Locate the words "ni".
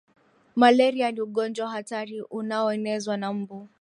1.11-1.21